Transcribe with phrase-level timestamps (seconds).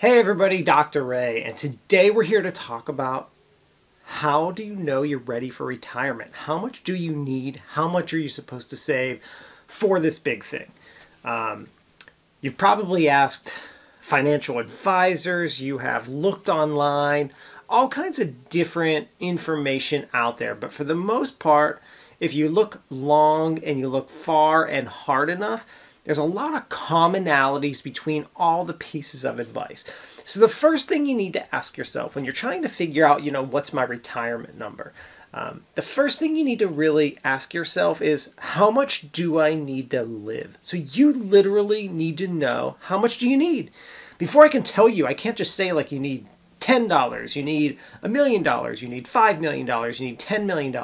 [0.00, 1.02] Hey everybody, Dr.
[1.02, 3.30] Ray, and today we're here to talk about
[4.04, 6.32] how do you know you're ready for retirement?
[6.46, 7.60] How much do you need?
[7.70, 9.20] How much are you supposed to save
[9.66, 10.70] for this big thing?
[11.24, 11.66] Um,
[12.40, 13.52] you've probably asked
[14.00, 17.32] financial advisors, you have looked online,
[17.68, 21.82] all kinds of different information out there, but for the most part,
[22.20, 25.66] if you look long and you look far and hard enough,
[26.08, 29.84] there's a lot of commonalities between all the pieces of advice.
[30.24, 33.24] So the first thing you need to ask yourself when you're trying to figure out,
[33.24, 34.94] you know, what's my retirement number,
[35.34, 39.52] um, the first thing you need to really ask yourself is how much do I
[39.52, 40.56] need to live?
[40.62, 43.70] So you literally need to know how much do you need.
[44.16, 46.26] Before I can tell you, I can't just say like you need
[46.60, 50.74] $10, you need a million dollars, you need $5 million, you need $10 million.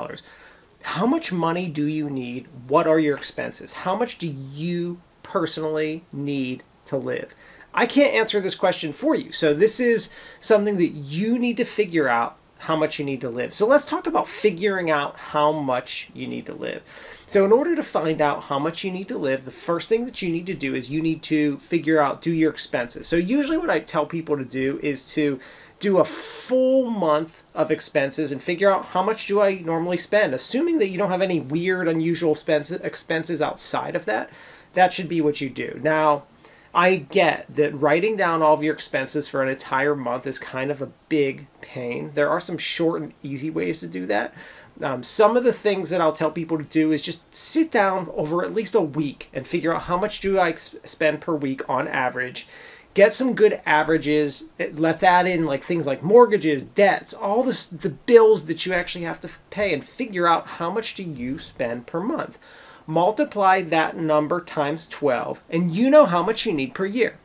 [0.83, 2.47] How much money do you need?
[2.69, 3.73] What are your expenses?
[3.73, 7.35] How much do you personally need to live?
[7.75, 9.33] I can't answer this question for you.
[9.33, 10.11] So this is
[10.41, 13.53] something that you need to figure out how much you need to live.
[13.53, 16.83] So let's talk about figuring out how much you need to live.
[17.27, 20.05] So in order to find out how much you need to live, the first thing
[20.07, 23.07] that you need to do is you need to figure out do your expenses.
[23.07, 25.41] So usually what I tell people to do is to
[25.81, 30.33] do a full month of expenses and figure out how much do I normally spend,
[30.33, 34.31] assuming that you don't have any weird unusual expenses outside of that
[34.75, 35.81] that should be what you do.
[35.83, 36.25] Now,
[36.75, 40.73] I get that writing down all of your expenses for an entire month is kind
[40.73, 42.11] of a big pain.
[42.15, 44.35] There are some short and easy ways to do that.
[44.83, 48.11] Um, some of the things that I'll tell people to do is just sit down
[48.15, 51.69] over at least a week and figure out how much do I spend per week
[51.69, 52.49] on average.
[52.93, 54.51] Get some good averages.
[54.59, 59.05] Let's add in like things like mortgages, debts, all this the bills that you actually
[59.05, 62.39] have to pay, and figure out how much do you spend per month
[62.87, 67.19] multiply that number times 12, and you know how much you need per year.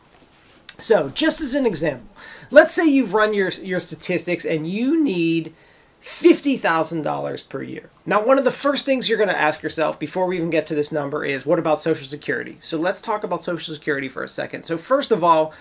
[0.80, 2.08] So, just as an example,
[2.52, 5.54] let's say you've run your, your statistics and you need
[6.02, 7.90] $50,000 per year.
[8.06, 10.68] Now, one of the first things you're going to ask yourself before we even get
[10.68, 12.58] to this number is what about Social Security?
[12.62, 14.66] So, let's talk about Social Security for a second.
[14.66, 15.54] So, first of all,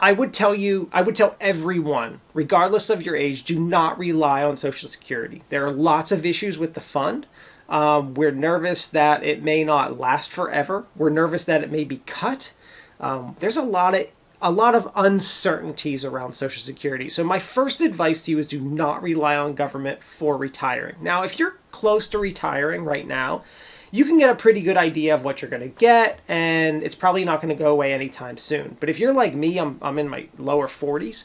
[0.00, 4.44] I would tell you, I would tell everyone, regardless of your age, do not rely
[4.44, 5.42] on Social Security.
[5.48, 7.26] There are lots of issues with the fund.
[7.68, 10.86] Um, we're nervous that it may not last forever.
[10.96, 12.52] We're nervous that it may be cut.
[13.00, 14.06] Um, there's a lot of
[14.40, 17.10] a lot of uncertainties around Social Security.
[17.10, 20.94] So my first advice to you is do not rely on government for retiring.
[21.00, 23.42] Now, if you're close to retiring right now,
[23.90, 26.94] you can get a pretty good idea of what you're going to get, and it's
[26.94, 28.76] probably not going to go away anytime soon.
[28.78, 31.24] But if you're like me, I'm, I'm in my lower 40s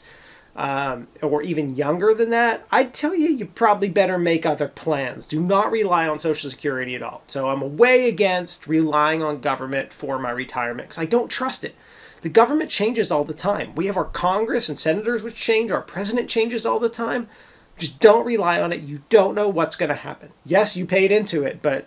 [0.56, 5.26] um, or even younger than that, I'd tell you you probably better make other plans.
[5.26, 7.22] Do not rely on Social Security at all.
[7.26, 11.74] So I'm way against relying on government for my retirement because I don't trust it.
[12.22, 13.74] The government changes all the time.
[13.74, 17.28] We have our Congress and senators which change, our president changes all the time.
[17.76, 18.80] Just don't rely on it.
[18.82, 20.30] You don't know what's going to happen.
[20.44, 21.86] Yes, you paid into it, but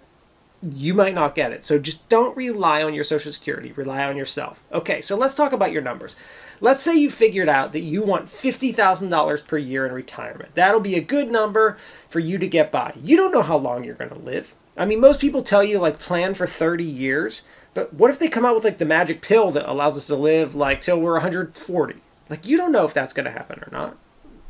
[0.61, 1.65] you might not get it.
[1.65, 3.71] So just don't rely on your Social Security.
[3.73, 4.63] Rely on yourself.
[4.71, 6.15] Okay, so let's talk about your numbers.
[6.59, 10.55] Let's say you figured out that you want $50,000 per year in retirement.
[10.55, 11.77] That'll be a good number
[12.09, 12.93] for you to get by.
[13.01, 14.55] You don't know how long you're going to live.
[14.75, 17.43] I mean, most people tell you like plan for 30 years,
[17.73, 20.15] but what if they come out with like the magic pill that allows us to
[20.15, 21.95] live like till we're 140?
[22.29, 23.97] Like you don't know if that's going to happen or not.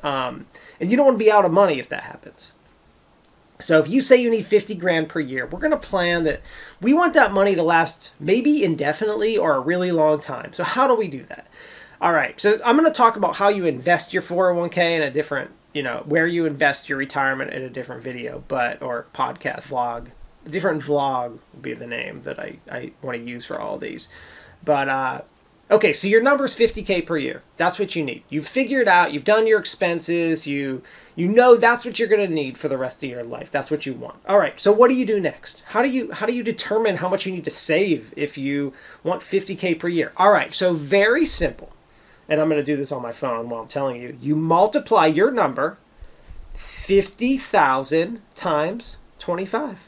[0.03, 0.45] Um,
[0.79, 2.53] and you don't want to be out of money if that happens.
[3.59, 6.41] So if you say you need 50 grand per year, we're going to plan that
[6.81, 10.53] we want that money to last maybe indefinitely or a really long time.
[10.53, 11.47] So how do we do that?
[11.99, 12.39] All right.
[12.39, 15.81] So I'm going to talk about how you invest your 401k in a different, you
[15.81, 20.09] know, where you invest your retirement in a different video, but or podcast vlog.
[20.47, 24.07] Different vlog would be the name that I, I want to use for all these.
[24.63, 25.21] But uh
[25.69, 27.43] Okay, so your number is 50k per year.
[27.57, 28.23] That's what you need.
[28.29, 30.81] You've figured out, you've done your expenses, you
[31.15, 33.51] you know that's what you're going to need for the rest of your life.
[33.51, 34.17] That's what you want.
[34.29, 34.57] All right.
[34.59, 35.63] So what do you do next?
[35.67, 38.71] How do you how do you determine how much you need to save if you
[39.03, 40.13] want 50k per year?
[40.15, 40.53] All right.
[40.55, 41.73] So very simple.
[42.29, 44.17] And I'm going to do this on my phone while I'm telling you.
[44.21, 45.77] You multiply your number
[46.55, 49.87] 50,000 times 25.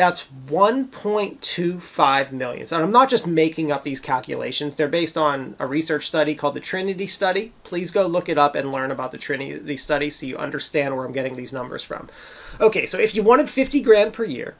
[0.00, 2.66] That's 1.25 million.
[2.66, 4.76] So I'm not just making up these calculations.
[4.76, 7.52] They're based on a research study called the Trinity Study.
[7.64, 11.04] Please go look it up and learn about the Trinity Study so you understand where
[11.04, 12.08] I'm getting these numbers from.
[12.62, 14.54] Okay, so if you wanted 50 grand per year,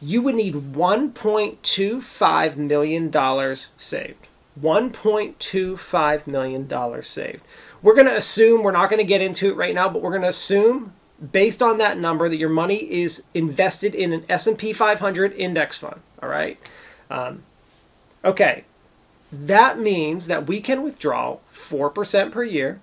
[0.00, 4.26] you would need 1.25 million dollars saved.
[4.60, 7.44] 1.25 million dollars saved.
[7.82, 10.10] We're going to assume we're not going to get into it right now, but we're
[10.10, 10.94] going to assume
[11.30, 16.00] based on that number that your money is invested in an S&P 500 index fund.
[16.22, 16.58] All right.
[17.10, 17.42] Um,
[18.24, 18.64] okay.
[19.30, 22.80] that means that we can withdraw 4% per year,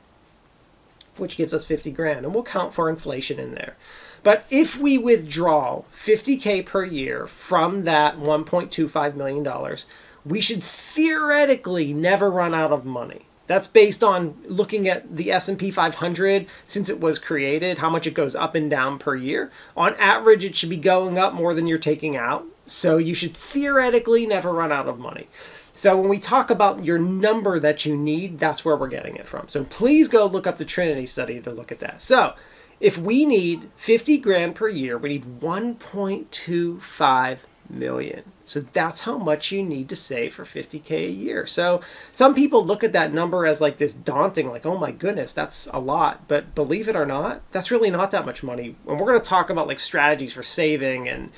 [1.17, 3.75] which gives us 50 grand, and we'll count for inflation in there.
[4.23, 9.77] But if we withdraw 50K per year from that $1.25 million,
[10.25, 13.25] we should theoretically never run out of money.
[13.49, 18.13] That's based on looking at the S&P 500 since it was created, how much it
[18.13, 19.49] goes up and down per year.
[19.75, 22.45] On average, it should be going up more than you're taking out.
[22.67, 25.29] So you should theoretically never run out of money.
[25.73, 29.25] So when we talk about your number that you need, that's where we're getting it
[29.25, 29.47] from.
[29.47, 32.01] So please go look up the Trinity study to look at that.
[32.01, 32.35] So
[32.79, 38.23] if we need 50 grand per year, we need 1.25 million.
[38.45, 41.45] So that's how much you need to save for 50K a year.
[41.45, 41.81] So
[42.11, 45.67] some people look at that number as like this daunting, like, oh my goodness, that's
[45.73, 46.27] a lot.
[46.27, 48.75] But believe it or not, that's really not that much money.
[48.87, 51.31] And we're going to talk about like strategies for saving and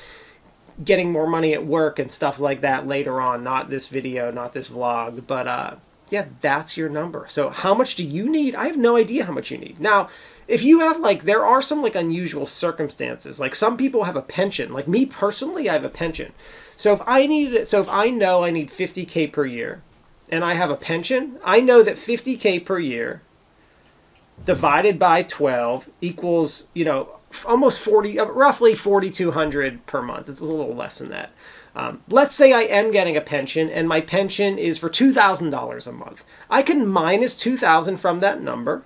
[0.84, 3.44] getting more money at work and stuff like that later on.
[3.44, 5.76] Not this video, not this vlog, but uh,
[6.12, 7.26] yeah, that's your number.
[7.30, 8.56] So how much do you need?
[8.56, 9.80] I have no idea how much you need.
[9.80, 10.10] Now,
[10.52, 14.22] if you have like there are some like unusual circumstances like some people have a
[14.22, 16.34] pension like me personally i have a pension
[16.76, 19.82] so if i need so if i know i need 50k per year
[20.30, 23.22] and i have a pension i know that 50k per year
[24.46, 27.08] divided by 12 equals you know
[27.46, 31.32] almost 40 uh, roughly 4200 per month it's a little less than that
[31.76, 35.92] um, let's say i am getting a pension and my pension is for $2000 a
[35.92, 36.24] month.
[36.50, 38.84] I can minus 2000 from that number.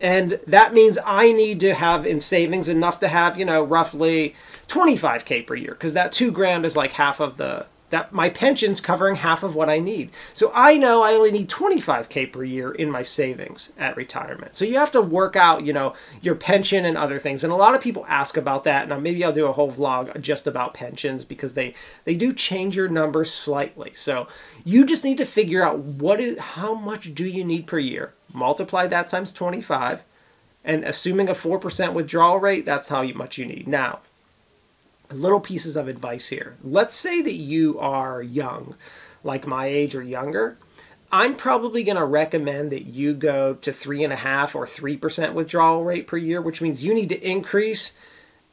[0.00, 4.34] And that means I need to have in savings enough to have, you know, roughly
[4.68, 8.80] 25k per year because that 2 grand is like half of the that my pension's
[8.80, 10.10] covering half of what I need.
[10.32, 14.56] So I know I only need 25k per year in my savings at retirement.
[14.56, 17.44] So you have to work out, you know, your pension and other things.
[17.44, 18.88] And a lot of people ask about that.
[18.88, 22.76] Now maybe I'll do a whole vlog just about pensions because they they do change
[22.76, 23.92] your numbers slightly.
[23.94, 24.26] So
[24.64, 28.14] you just need to figure out what is how much do you need per year
[28.34, 30.04] multiply that times 25,
[30.64, 33.68] and assuming a 4% withdrawal rate, that's how much you need.
[33.68, 34.00] Now,
[35.10, 36.56] little pieces of advice here.
[36.62, 38.74] Let's say that you are young,
[39.22, 40.58] like my age or younger.
[41.12, 44.96] I'm probably going to recommend that you go to three and a half or three
[44.96, 47.96] percent withdrawal rate per year, which means you need to increase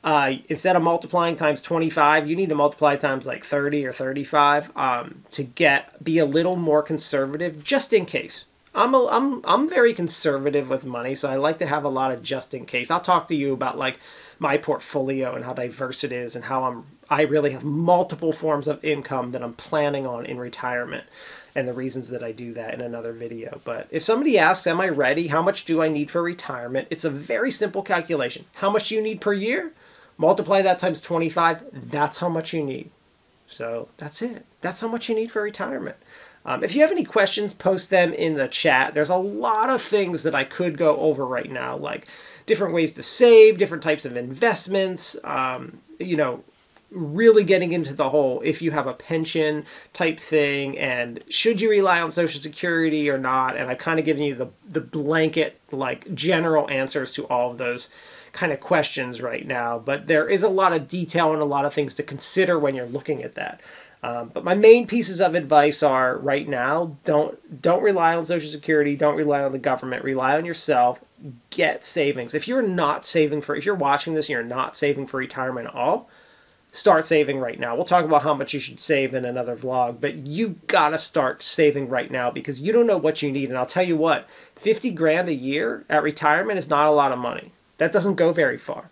[0.03, 4.75] uh, instead of multiplying times 25, you need to multiply times like 30 or 35
[4.75, 8.45] um, to get be a little more conservative, just in case.
[8.74, 12.12] I'm a, I'm I'm very conservative with money, so I like to have a lot
[12.12, 12.89] of just in case.
[12.89, 14.00] I'll talk to you about like
[14.42, 18.68] my portfolio and how diverse it is and how I'm I really have multiple forms
[18.68, 21.04] of income that I'm planning on in retirement
[21.54, 23.62] and the reasons that I do that in another video.
[23.64, 25.28] But if somebody asks, am I ready?
[25.28, 26.88] How much do I need for retirement?
[26.90, 28.46] It's a very simple calculation.
[28.54, 29.74] How much do you need per year?
[30.18, 31.66] Multiply that times 25.
[31.74, 32.90] That's how much you need.
[33.51, 34.45] So that's it.
[34.62, 35.98] That's how much you need for retirement.
[36.45, 38.94] Um, if you have any questions, post them in the chat.
[38.94, 42.07] There's a lot of things that I could go over right now, like
[42.45, 46.44] different ways to save, different types of investments, um, you know,
[46.92, 51.69] really getting into the whole if you have a pension type thing and should you
[51.69, 55.57] rely on social security or not and i've kind of given you the the blanket
[55.71, 57.89] like general answers to all of those
[58.33, 61.66] kind of questions right now but there is a lot of detail and a lot
[61.66, 63.62] of things to consider when you're looking at that.
[64.04, 68.50] Um, but my main pieces of advice are right now don't don't rely on social
[68.50, 71.03] security don't rely on the government rely on yourself
[71.51, 72.34] get savings.
[72.34, 75.67] If you're not saving for if you're watching this and you're not saving for retirement
[75.67, 76.10] at all
[76.74, 77.75] start saving right now.
[77.75, 81.44] We'll talk about how much you should save in another vlog but you gotta start
[81.44, 83.50] saving right now because you don't know what you need.
[83.50, 87.12] And i'll tell you what 50 grand a year at retirement is not a lot
[87.12, 87.51] of money
[87.82, 88.84] that doesn't go very far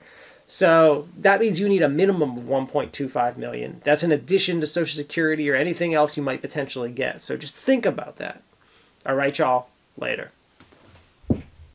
[0.49, 3.81] so that means you need a minimum of 1.25 million.
[3.83, 7.21] That's in addition to Social Security or anything else you might potentially get.
[7.21, 8.41] So just think about that.
[9.05, 9.67] All right, y'all.
[9.95, 10.31] Later.